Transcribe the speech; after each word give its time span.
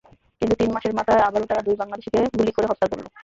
কিন্তু 0.41 0.55
তিন 0.59 0.69
মাসের 0.75 0.93
মাথায় 0.97 1.25
আবারও 1.27 1.49
তারা 1.49 1.65
দুই 1.67 1.75
বাংলাদেশিকে 1.81 2.19
গুলি 2.33 2.51
করে 2.53 2.67
হত্যা 2.69 2.87
করল। 2.89 3.05